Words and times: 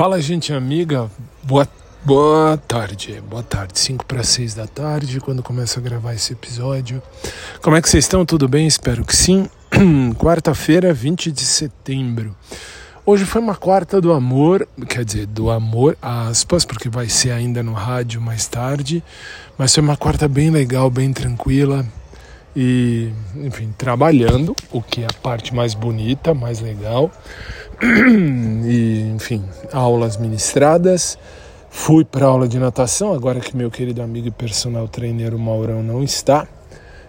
Fala, 0.00 0.18
gente 0.18 0.50
amiga. 0.50 1.10
Boa, 1.42 1.68
boa 2.02 2.56
tarde. 2.56 3.22
Boa 3.28 3.42
tarde. 3.42 3.78
5 3.78 4.06
para 4.06 4.22
6 4.24 4.54
da 4.54 4.66
tarde, 4.66 5.20
quando 5.20 5.42
começo 5.42 5.78
a 5.78 5.82
gravar 5.82 6.14
esse 6.14 6.32
episódio. 6.32 7.02
Como 7.60 7.76
é 7.76 7.82
que 7.82 7.90
vocês 7.90 8.04
estão? 8.04 8.24
Tudo 8.24 8.48
bem? 8.48 8.66
Espero 8.66 9.04
que 9.04 9.14
sim. 9.14 9.46
Quarta-feira, 10.16 10.94
20 10.94 11.30
de 11.30 11.42
setembro. 11.42 12.34
Hoje 13.04 13.26
foi 13.26 13.42
uma 13.42 13.54
quarta 13.54 14.00
do 14.00 14.10
amor, 14.10 14.66
quer 14.88 15.04
dizer, 15.04 15.26
do 15.26 15.50
amor, 15.50 15.98
aspas, 16.00 16.64
porque 16.64 16.88
vai 16.88 17.10
ser 17.10 17.32
ainda 17.32 17.62
no 17.62 17.74
rádio 17.74 18.22
mais 18.22 18.46
tarde. 18.46 19.04
Mas 19.58 19.74
foi 19.74 19.82
uma 19.82 19.98
quarta 19.98 20.26
bem 20.26 20.48
legal, 20.48 20.88
bem 20.88 21.12
tranquila. 21.12 21.84
E, 22.56 23.12
enfim, 23.36 23.72
trabalhando, 23.76 24.56
o 24.72 24.80
que 24.80 25.02
é 25.02 25.06
a 25.06 25.12
parte 25.22 25.54
mais 25.54 25.74
bonita, 25.74 26.32
mais 26.32 26.58
legal. 26.58 27.10
e, 28.66 29.10
enfim, 29.14 29.42
aulas 29.72 30.18
ministradas. 30.18 31.18
Fui 31.70 32.04
para 32.04 32.26
aula 32.26 32.46
de 32.46 32.58
natação, 32.58 33.12
agora 33.14 33.40
que 33.40 33.56
meu 33.56 33.70
querido 33.70 34.02
amigo 34.02 34.28
e 34.28 34.30
personal 34.30 34.86
trainer, 34.86 35.36
Maurão, 35.38 35.82
não 35.82 36.02
está. 36.02 36.46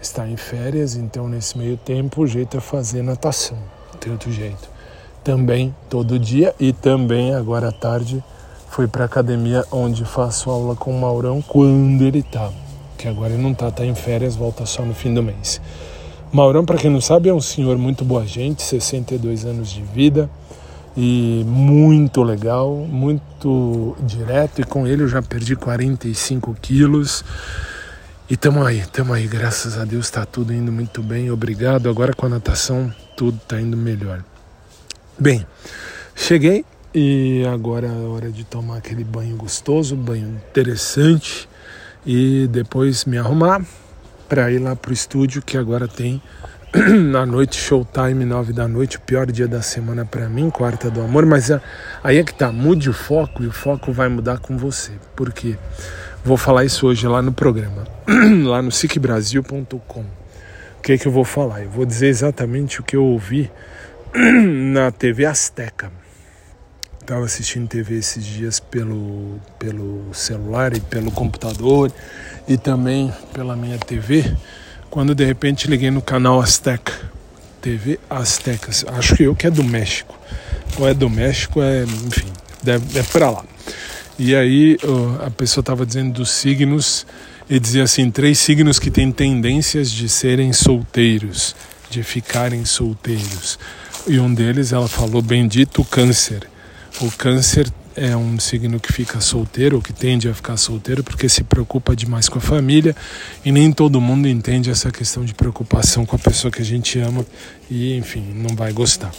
Está 0.00 0.26
em 0.26 0.36
férias, 0.36 0.94
então 0.94 1.28
nesse 1.28 1.58
meio 1.58 1.76
tempo 1.76 2.22
o 2.22 2.26
jeito 2.26 2.56
é 2.56 2.60
fazer 2.60 3.02
natação. 3.02 3.58
Não 3.92 3.98
tem 3.98 4.12
outro 4.12 4.32
jeito. 4.32 4.70
Também 5.22 5.74
todo 5.90 6.18
dia 6.18 6.54
e 6.58 6.72
também 6.72 7.34
agora 7.34 7.68
à 7.68 7.72
tarde 7.72 8.22
fui 8.70 8.86
para 8.86 9.04
academia 9.04 9.64
onde 9.70 10.04
faço 10.04 10.50
aula 10.50 10.74
com 10.76 10.96
o 10.96 11.00
Maurão 11.00 11.42
quando 11.42 12.02
ele 12.04 12.20
está. 12.20 12.50
Que 12.96 13.08
agora 13.08 13.32
ele 13.32 13.42
não 13.42 13.52
está, 13.52 13.68
está 13.68 13.84
em 13.84 13.94
férias, 13.94 14.36
volta 14.36 14.64
só 14.64 14.82
no 14.82 14.94
fim 14.94 15.12
do 15.12 15.22
mês. 15.22 15.60
Maurão, 16.32 16.64
para 16.64 16.78
quem 16.78 16.90
não 16.90 17.00
sabe, 17.00 17.28
é 17.28 17.34
um 17.34 17.40
senhor 17.40 17.76
muito 17.76 18.04
boa 18.04 18.26
gente, 18.26 18.62
62 18.62 19.44
anos 19.44 19.70
de 19.70 19.82
vida 19.82 20.30
e 20.96 21.42
muito 21.46 22.22
legal, 22.22 22.74
muito 22.76 23.96
direto. 24.00 24.60
E 24.60 24.64
com 24.64 24.86
ele 24.86 25.02
eu 25.02 25.08
já 25.08 25.22
perdi 25.22 25.56
45 25.56 26.56
quilos. 26.60 27.24
E 28.28 28.36
tamo 28.36 28.64
aí, 28.64 28.82
tamo 28.86 29.12
aí, 29.12 29.26
graças 29.26 29.76
a 29.76 29.84
Deus 29.84 30.06
está 30.06 30.24
tudo 30.24 30.52
indo 30.52 30.72
muito 30.72 31.02
bem, 31.02 31.30
obrigado. 31.30 31.88
Agora 31.88 32.14
com 32.14 32.26
a 32.26 32.28
natação 32.28 32.92
tudo 33.16 33.36
está 33.36 33.60
indo 33.60 33.76
melhor. 33.76 34.24
Bem, 35.18 35.46
cheguei 36.14 36.64
e 36.94 37.44
agora 37.52 37.86
é 37.86 38.06
hora 38.06 38.30
de 38.30 38.44
tomar 38.44 38.78
aquele 38.78 39.04
banho 39.04 39.36
gostoso, 39.36 39.94
banho 39.96 40.28
interessante 40.28 41.48
e 42.06 42.46
depois 42.50 43.04
me 43.04 43.18
arrumar 43.18 43.64
para 44.28 44.50
ir 44.50 44.58
lá 44.58 44.74
pro 44.74 44.92
estúdio 44.92 45.42
que 45.42 45.56
agora 45.56 45.86
tem 45.86 46.22
na 47.12 47.24
noite, 47.24 47.56
showtime, 47.56 48.24
nove 48.24 48.52
da 48.52 48.66
noite, 48.66 48.96
o 48.96 49.00
pior 49.00 49.30
dia 49.30 49.46
da 49.46 49.62
semana 49.62 50.04
para 50.04 50.28
mim, 50.28 50.50
quarta 50.50 50.90
do 50.90 51.00
amor, 51.00 51.24
mas 51.24 51.48
aí 52.02 52.18
é 52.18 52.24
que 52.24 52.34
tá, 52.34 52.50
mude 52.50 52.90
o 52.90 52.92
foco 52.92 53.44
e 53.44 53.46
o 53.46 53.52
foco 53.52 53.92
vai 53.92 54.08
mudar 54.08 54.38
com 54.38 54.58
você. 54.58 54.90
Por 55.14 55.32
quê? 55.32 55.56
Vou 56.24 56.36
falar 56.36 56.64
isso 56.64 56.84
hoje 56.88 57.06
lá 57.06 57.22
no 57.22 57.32
programa, 57.32 57.86
lá 58.44 58.60
no 58.60 58.72
sicbrasil.com. 58.72 60.00
O 60.00 60.82
que 60.82 60.92
é 60.94 60.98
que 60.98 61.06
eu 61.06 61.12
vou 61.12 61.24
falar? 61.24 61.62
Eu 61.62 61.70
vou 61.70 61.86
dizer 61.86 62.08
exatamente 62.08 62.80
o 62.80 62.82
que 62.82 62.96
eu 62.96 63.04
ouvi 63.04 63.48
na 64.72 64.90
TV 64.90 65.26
Azteca. 65.26 65.92
Estava 67.00 67.24
assistindo 67.24 67.68
TV 67.68 67.98
esses 67.98 68.24
dias 68.24 68.58
pelo, 68.58 69.38
pelo 69.60 70.12
celular 70.12 70.76
e 70.76 70.80
pelo 70.80 71.12
computador 71.12 71.92
e 72.48 72.56
também 72.56 73.12
pela 73.32 73.54
minha 73.54 73.78
TV 73.78 74.24
quando 74.94 75.12
de 75.12 75.24
repente 75.24 75.66
liguei 75.66 75.90
no 75.90 76.00
canal 76.00 76.40
Azteca, 76.40 76.92
TV 77.60 77.98
Azteca, 78.08 78.70
acho 78.96 79.16
que 79.16 79.24
eu 79.24 79.34
que 79.34 79.44
é 79.44 79.50
do 79.50 79.64
México, 79.64 80.16
ou 80.78 80.88
é 80.88 80.94
do 80.94 81.10
México, 81.10 81.60
é, 81.60 81.82
enfim, 81.82 82.28
deve, 82.62 82.96
é 82.96 83.02
para 83.02 83.28
lá. 83.28 83.44
E 84.16 84.36
aí 84.36 84.78
a 85.26 85.30
pessoa 85.30 85.62
estava 85.62 85.84
dizendo 85.84 86.12
dos 86.12 86.30
signos 86.30 87.04
e 87.50 87.58
dizia 87.58 87.82
assim, 87.82 88.08
três 88.08 88.38
signos 88.38 88.78
que 88.78 88.88
têm 88.88 89.10
tendências 89.10 89.90
de 89.90 90.08
serem 90.08 90.52
solteiros, 90.52 91.56
de 91.90 92.04
ficarem 92.04 92.64
solteiros. 92.64 93.58
E 94.06 94.20
um 94.20 94.32
deles 94.32 94.72
ela 94.72 94.86
falou 94.86 95.20
bendito 95.20 95.82
câncer. 95.82 96.46
O 97.00 97.10
câncer 97.10 97.68
é 97.96 98.16
um 98.16 98.38
signo 98.38 98.80
que 98.80 98.92
fica 98.92 99.20
solteiro, 99.20 99.76
ou 99.76 99.82
que 99.82 99.92
tende 99.92 100.28
a 100.28 100.34
ficar 100.34 100.56
solteiro, 100.56 101.02
porque 101.02 101.28
se 101.28 101.44
preocupa 101.44 101.94
demais 101.94 102.28
com 102.28 102.38
a 102.38 102.40
família 102.40 102.94
e 103.44 103.52
nem 103.52 103.70
todo 103.72 104.00
mundo 104.00 104.28
entende 104.28 104.70
essa 104.70 104.90
questão 104.90 105.24
de 105.24 105.34
preocupação 105.34 106.04
com 106.04 106.16
a 106.16 106.18
pessoa 106.18 106.50
que 106.50 106.60
a 106.60 106.64
gente 106.64 106.98
ama 106.98 107.24
e, 107.70 107.96
enfim, 107.96 108.24
não 108.34 108.54
vai 108.56 108.72
gostar. 108.72 109.12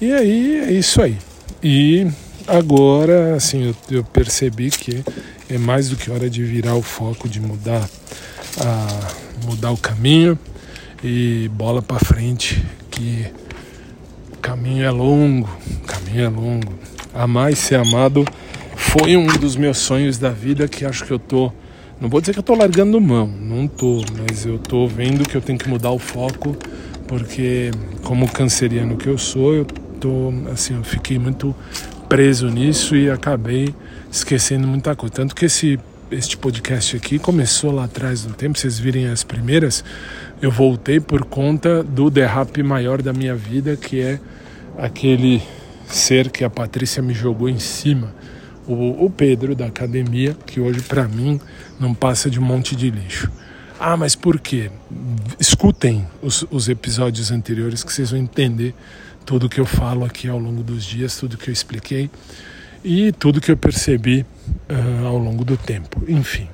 E 0.00 0.12
aí 0.12 0.58
é 0.60 0.72
isso 0.72 1.02
aí. 1.02 1.18
E 1.62 2.06
agora, 2.46 3.34
assim, 3.34 3.64
eu, 3.64 3.76
eu 3.90 4.04
percebi 4.04 4.70
que 4.70 5.02
é 5.48 5.58
mais 5.58 5.88
do 5.88 5.96
que 5.96 6.10
hora 6.10 6.30
de 6.30 6.44
virar 6.44 6.76
o 6.76 6.82
foco, 6.82 7.28
de 7.28 7.40
mudar, 7.40 7.88
a, 8.60 9.12
mudar 9.44 9.72
o 9.72 9.76
caminho 9.76 10.38
e 11.02 11.48
bola 11.54 11.82
para 11.82 11.98
frente, 11.98 12.64
que 12.90 13.26
caminho 14.40 14.84
é 14.84 14.90
longo, 14.90 15.48
caminho 15.86 16.24
é 16.24 16.28
longo 16.28 16.86
amar 17.16 17.52
e 17.52 17.56
ser 17.56 17.76
amado 17.76 18.24
foi 18.76 19.16
um 19.16 19.26
dos 19.26 19.56
meus 19.56 19.78
sonhos 19.78 20.18
da 20.18 20.30
vida 20.30 20.68
que 20.68 20.84
acho 20.84 21.04
que 21.04 21.10
eu 21.10 21.18
tô. 21.18 21.50
Não 22.00 22.08
vou 22.08 22.20
dizer 22.20 22.34
que 22.34 22.38
eu 22.38 22.42
tô 22.42 22.54
largando 22.54 23.00
mão, 23.00 23.26
não 23.26 23.66
tô, 23.66 24.04
mas 24.18 24.44
eu 24.44 24.58
tô 24.58 24.86
vendo 24.86 25.26
que 25.26 25.34
eu 25.34 25.40
tenho 25.40 25.58
que 25.58 25.68
mudar 25.68 25.90
o 25.90 25.98
foco, 25.98 26.54
porque 27.08 27.70
como 28.02 28.30
canceriano 28.30 28.96
que 28.96 29.06
eu 29.06 29.16
sou, 29.16 29.54
eu 29.54 29.64
tô 29.64 30.32
assim, 30.52 30.76
eu 30.76 30.84
fiquei 30.84 31.18
muito 31.18 31.54
preso 32.06 32.48
nisso 32.48 32.94
e 32.94 33.10
acabei 33.10 33.74
esquecendo 34.12 34.66
muita 34.66 34.94
coisa. 34.94 35.14
Tanto 35.14 35.34
que 35.34 35.46
esse 35.46 35.78
este 36.10 36.36
podcast 36.36 36.96
aqui 36.96 37.18
começou 37.18 37.72
lá 37.72 37.84
atrás 37.84 38.24
no 38.24 38.32
tempo, 38.32 38.56
vocês 38.56 38.78
virem 38.78 39.08
as 39.08 39.24
primeiras, 39.24 39.84
eu 40.40 40.50
voltei 40.50 41.00
por 41.00 41.24
conta 41.24 41.82
do 41.82 42.10
derrape 42.10 42.62
maior 42.62 43.02
da 43.02 43.12
minha 43.12 43.34
vida, 43.34 43.76
que 43.76 44.00
é 44.00 44.20
aquele 44.78 45.42
ser 45.88 46.30
que 46.30 46.44
a 46.44 46.50
Patrícia 46.50 47.02
me 47.02 47.14
jogou 47.14 47.48
em 47.48 47.58
cima. 47.58 48.14
O, 48.66 49.04
o 49.04 49.10
Pedro 49.10 49.54
da 49.54 49.66
academia, 49.66 50.36
que 50.44 50.58
hoje 50.58 50.80
para 50.80 51.06
mim 51.06 51.40
não 51.78 51.94
passa 51.94 52.28
de 52.28 52.40
um 52.40 52.42
monte 52.42 52.74
de 52.74 52.90
lixo. 52.90 53.30
Ah, 53.78 53.96
mas 53.96 54.14
por 54.14 54.40
quê? 54.40 54.70
Escutem 55.38 56.06
os, 56.22 56.44
os 56.50 56.68
episódios 56.68 57.30
anteriores 57.30 57.84
que 57.84 57.92
vocês 57.92 58.10
vão 58.10 58.18
entender 58.18 58.74
tudo 59.24 59.48
que 59.48 59.60
eu 59.60 59.66
falo 59.66 60.04
aqui 60.04 60.28
ao 60.28 60.38
longo 60.38 60.62
dos 60.62 60.84
dias, 60.84 61.16
tudo 61.16 61.36
que 61.36 61.50
eu 61.50 61.52
expliquei 61.52 62.10
e 62.82 63.12
tudo 63.12 63.40
que 63.40 63.50
eu 63.50 63.56
percebi 63.56 64.24
uh, 64.70 65.06
ao 65.06 65.18
longo 65.18 65.44
do 65.44 65.56
tempo. 65.56 66.02
Enfim. 66.08 66.48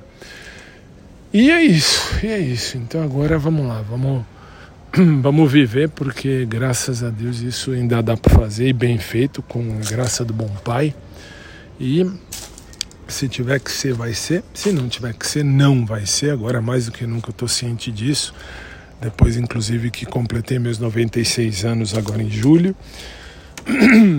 E 1.31 1.49
é 1.49 1.61
isso, 1.63 2.19
e 2.23 2.27
é 2.27 2.39
isso. 2.39 2.77
Então 2.77 3.01
agora 3.01 3.39
vamos 3.39 3.65
lá, 3.65 3.81
vamos 3.81 4.25
vamos 5.23 5.51
viver 5.51 5.89
porque 5.89 6.45
graças 6.45 7.03
a 7.03 7.09
Deus 7.09 7.39
isso 7.39 7.71
ainda 7.71 7.99
dá 8.03 8.15
para 8.15 8.31
fazer 8.31 8.67
e 8.67 8.73
bem 8.73 8.99
feito 8.99 9.41
com 9.41 9.59
a 9.59 9.89
graça 9.89 10.23
do 10.23 10.33
bom 10.33 10.49
Pai. 10.63 10.93
E 11.79 12.07
se 13.07 13.27
tiver 13.27 13.59
que 13.59 13.71
ser, 13.71 13.95
vai 13.95 14.13
ser. 14.13 14.43
Se 14.53 14.71
não 14.71 14.87
tiver 14.87 15.15
que 15.15 15.25
ser, 15.25 15.43
não 15.43 15.83
vai 15.83 16.05
ser. 16.05 16.29
Agora 16.29 16.61
mais 16.61 16.85
do 16.85 16.91
que 16.91 17.07
nunca 17.07 17.29
eu 17.29 17.31
estou 17.31 17.47
ciente 17.47 17.91
disso. 17.91 18.35
Depois, 19.01 19.35
inclusive, 19.35 19.89
que 19.89 20.05
completei 20.05 20.59
meus 20.59 20.77
96 20.77 21.65
anos 21.65 21.97
agora 21.97 22.21
em 22.21 22.29
julho. 22.29 22.75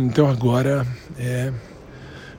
Então 0.07 0.29
agora 0.29 0.85
é 1.19 1.53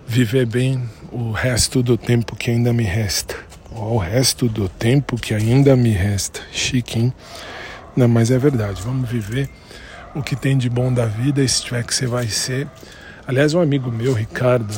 viver 0.06 0.46
bem 0.46 0.82
o 1.10 1.32
resto 1.32 1.82
do 1.82 1.98
tempo 1.98 2.36
que 2.36 2.52
ainda 2.52 2.74
me 2.74 2.84
resta. 2.84 3.36
O 3.72 3.98
resto 3.98 4.50
do 4.50 4.68
tempo 4.68 5.16
que 5.16 5.34
ainda 5.34 5.74
me 5.78 5.92
resta. 5.92 6.42
Chique, 6.52 7.00
hein? 7.00 7.14
Não, 7.96 8.08
mas 8.08 8.32
é 8.32 8.38
verdade. 8.38 8.82
Vamos 8.82 9.10
viver 9.10 9.50
o 10.14 10.22
que 10.22 10.36
tem 10.36 10.58
de 10.58 10.70
bom 10.70 10.94
da 10.94 11.06
vida 11.06 11.46
se 11.48 11.64
tiver 11.64 11.84
que 11.84 11.94
ser, 11.94 12.08
vai 12.08 12.28
ser. 12.28 12.68
Aliás, 13.28 13.54
um 13.54 13.62
amigo 13.62 13.92
meu, 13.92 14.14
Ricardo, 14.14 14.74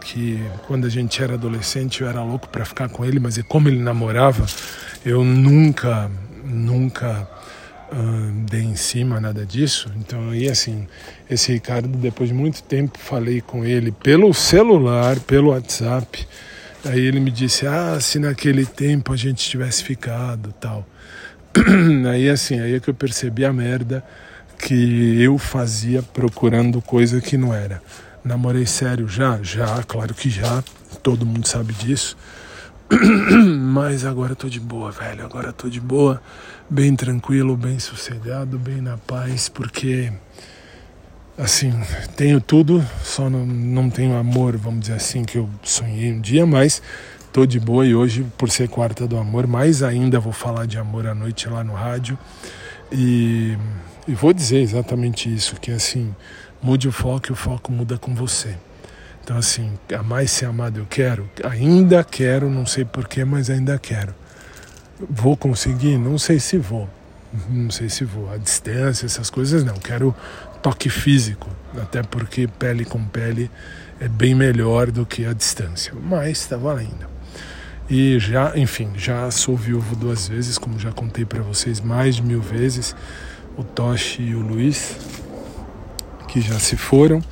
que 0.00 0.42
quando 0.66 0.86
a 0.86 0.90
gente 0.90 1.22
era 1.22 1.34
adolescente 1.34 2.02
eu 2.02 2.08
era 2.08 2.22
louco 2.22 2.48
para 2.48 2.64
ficar 2.64 2.88
com 2.88 3.04
ele, 3.04 3.20
mas 3.20 3.40
como 3.48 3.68
ele 3.68 3.78
namorava, 3.78 4.44
eu 5.04 5.24
nunca, 5.24 6.10
nunca 6.44 7.28
uh, 7.92 8.32
dei 8.50 8.62
em 8.62 8.76
cima 8.76 9.20
nada 9.20 9.44
disso. 9.44 9.90
Então, 9.96 10.30
aí 10.30 10.48
assim, 10.48 10.86
esse 11.30 11.52
Ricardo, 11.52 11.88
depois 11.88 12.28
de 12.28 12.34
muito 12.34 12.62
tempo, 12.62 12.98
falei 12.98 13.40
com 13.40 13.64
ele 13.64 13.92
pelo 13.92 14.32
celular, 14.34 15.18
pelo 15.20 15.50
WhatsApp. 15.50 16.26
Aí 16.84 17.00
ele 17.00 17.20
me 17.20 17.30
disse: 17.30 17.66
Ah, 17.66 17.98
se 18.00 18.18
naquele 18.18 18.66
tempo 18.66 19.12
a 19.12 19.16
gente 19.16 19.48
tivesse 19.48 19.84
ficado, 19.84 20.52
tal. 20.60 20.86
aí 22.10 22.28
assim, 22.28 22.60
aí 22.60 22.74
é 22.74 22.80
que 22.80 22.88
eu 22.88 22.94
percebi 22.94 23.44
a 23.44 23.52
merda 23.52 24.04
que 24.58 25.20
eu 25.20 25.38
fazia 25.38 26.02
procurando 26.02 26.80
coisa 26.80 27.20
que 27.20 27.36
não 27.36 27.52
era. 27.52 27.82
Namorei 28.24 28.64
sério 28.64 29.08
já? 29.08 29.38
Já, 29.42 29.82
claro 29.82 30.14
que 30.14 30.30
já. 30.30 30.62
Todo 31.02 31.26
mundo 31.26 31.48
sabe 31.48 31.72
disso. 31.72 32.16
Mas 33.58 34.04
agora 34.04 34.36
tô 34.36 34.48
de 34.48 34.60
boa, 34.60 34.92
velho. 34.92 35.24
Agora 35.24 35.52
tô 35.52 35.68
de 35.68 35.80
boa, 35.80 36.22
bem 36.70 36.94
tranquilo, 36.94 37.56
bem 37.56 37.78
sossegado, 37.78 38.58
bem 38.58 38.80
na 38.80 38.96
paz, 38.96 39.48
porque 39.48 40.12
assim, 41.36 41.72
tenho 42.16 42.40
tudo, 42.40 42.84
só 43.02 43.28
não, 43.28 43.44
não 43.44 43.90
tenho 43.90 44.16
amor, 44.16 44.56
vamos 44.56 44.82
dizer 44.82 44.94
assim, 44.94 45.24
que 45.24 45.38
eu 45.38 45.48
sonhei 45.62 46.12
um 46.12 46.20
dia, 46.20 46.46
mas 46.46 46.80
tô 47.32 47.46
de 47.46 47.58
boa 47.58 47.86
e 47.86 47.94
hoje, 47.94 48.26
por 48.36 48.50
ser 48.50 48.68
quarta 48.68 49.06
do 49.06 49.16
amor, 49.16 49.46
mais 49.46 49.82
ainda 49.82 50.20
vou 50.20 50.32
falar 50.32 50.66
de 50.66 50.76
amor 50.78 51.06
à 51.06 51.14
noite 51.14 51.48
lá 51.48 51.64
no 51.64 51.72
rádio. 51.72 52.18
E, 52.92 53.56
e 54.06 54.14
vou 54.14 54.34
dizer 54.34 54.58
exatamente 54.58 55.34
isso, 55.34 55.56
que 55.58 55.70
assim, 55.70 56.14
mude 56.62 56.86
o 56.86 56.92
foco 56.92 57.28
e 57.30 57.32
o 57.32 57.36
foco 57.36 57.72
muda 57.72 57.96
com 57.96 58.14
você. 58.14 58.54
Então 59.24 59.36
assim, 59.36 59.72
a 59.96 60.02
mais 60.02 60.30
ser 60.30 60.44
amado 60.44 60.78
eu 60.78 60.86
quero, 60.86 61.28
ainda 61.42 62.04
quero, 62.04 62.50
não 62.50 62.66
sei 62.66 62.84
porquê, 62.84 63.24
mas 63.24 63.48
ainda 63.48 63.78
quero. 63.78 64.14
Vou 65.08 65.36
conseguir? 65.36 65.96
Não 65.96 66.18
sei 66.18 66.38
se 66.38 66.58
vou. 66.58 66.88
Não 67.48 67.70
sei 67.70 67.88
se 67.88 68.04
vou. 68.04 68.30
A 68.30 68.36
distância, 68.36 69.06
essas 69.06 69.30
coisas 69.30 69.64
não. 69.64 69.74
Quero 69.74 70.14
toque 70.60 70.90
físico, 70.90 71.48
até 71.80 72.02
porque 72.02 72.46
pele 72.46 72.84
com 72.84 73.02
pele 73.02 73.50
é 73.98 74.06
bem 74.06 74.34
melhor 74.34 74.90
do 74.90 75.06
que 75.06 75.24
a 75.24 75.32
distância. 75.32 75.94
Mas 75.94 76.40
está 76.40 76.56
valendo. 76.56 77.11
E 77.94 78.18
já, 78.18 78.56
enfim, 78.56 78.90
já 78.96 79.30
sou 79.30 79.54
viúvo 79.54 79.94
duas 79.94 80.26
vezes, 80.26 80.56
como 80.56 80.78
já 80.78 80.90
contei 80.90 81.26
para 81.26 81.42
vocês 81.42 81.78
mais 81.78 82.16
de 82.16 82.22
mil 82.22 82.40
vezes. 82.40 82.96
O 83.54 83.62
Toshi 83.62 84.22
e 84.22 84.34
o 84.34 84.40
Luiz, 84.40 84.96
que 86.26 86.40
já 86.40 86.58
se 86.58 86.74
foram. 86.74 87.22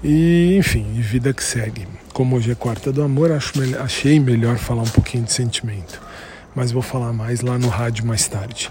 E, 0.00 0.54
enfim, 0.56 0.84
vida 1.00 1.34
que 1.34 1.42
segue. 1.42 1.88
Como 2.12 2.36
hoje 2.36 2.52
é 2.52 2.54
quarta 2.54 2.92
do 2.92 3.02
amor, 3.02 3.32
acho, 3.32 3.52
achei 3.82 4.20
melhor 4.20 4.58
falar 4.58 4.82
um 4.82 4.88
pouquinho 4.88 5.24
de 5.24 5.32
sentimento. 5.32 6.00
Mas 6.54 6.70
vou 6.70 6.82
falar 6.82 7.12
mais 7.12 7.40
lá 7.40 7.58
no 7.58 7.66
rádio 7.66 8.06
mais 8.06 8.28
tarde. 8.28 8.70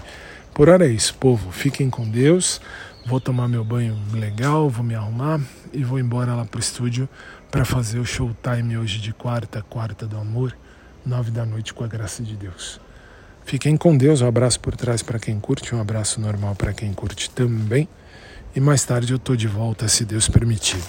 Por 0.54 0.70
hora 0.70 0.86
é 0.86 0.90
isso, 0.90 1.14
povo. 1.16 1.52
Fiquem 1.52 1.90
com 1.90 2.08
Deus. 2.08 2.62
Vou 3.04 3.20
tomar 3.20 3.46
meu 3.46 3.62
banho 3.62 3.94
legal, 4.14 4.70
vou 4.70 4.82
me 4.82 4.94
arrumar 4.94 5.38
e 5.70 5.84
vou 5.84 5.98
embora 5.98 6.34
lá 6.34 6.46
pro 6.46 6.60
estúdio 6.60 7.06
para 7.50 7.66
fazer 7.66 7.98
o 7.98 8.06
showtime 8.06 8.78
hoje 8.78 8.98
de 8.98 9.12
quarta, 9.12 9.60
quarta 9.60 10.06
do 10.06 10.16
amor, 10.16 10.56
nove 11.04 11.30
da 11.30 11.44
noite 11.44 11.72
com 11.72 11.84
a 11.84 11.86
graça 11.86 12.22
de 12.22 12.36
Deus. 12.36 12.80
Fiquem 13.44 13.76
com 13.76 13.96
Deus, 13.96 14.20
um 14.20 14.28
abraço 14.28 14.60
por 14.60 14.76
trás 14.76 15.02
para 15.02 15.18
quem 15.18 15.40
curte, 15.40 15.74
um 15.74 15.80
abraço 15.80 16.20
normal 16.20 16.54
para 16.54 16.72
quem 16.72 16.92
curte 16.92 17.30
também. 17.30 17.88
E 18.54 18.60
mais 18.60 18.84
tarde 18.84 19.12
eu 19.12 19.18
tô 19.18 19.34
de 19.34 19.46
volta, 19.46 19.88
se 19.88 20.04
Deus 20.04 20.28
permitir. 20.28 20.80